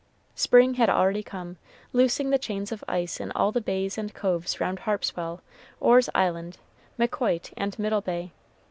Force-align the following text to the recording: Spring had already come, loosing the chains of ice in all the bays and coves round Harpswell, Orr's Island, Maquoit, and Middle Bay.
Spring 0.33 0.73
had 0.73 0.89
already 0.89 1.21
come, 1.21 1.57
loosing 1.93 2.31
the 2.31 2.39
chains 2.39 2.71
of 2.71 2.83
ice 2.87 3.19
in 3.19 3.31
all 3.33 3.51
the 3.51 3.61
bays 3.61 3.99
and 3.99 4.15
coves 4.15 4.59
round 4.59 4.79
Harpswell, 4.79 5.41
Orr's 5.79 6.09
Island, 6.15 6.57
Maquoit, 6.97 7.53
and 7.55 7.77
Middle 7.77 8.01
Bay. 8.01 8.31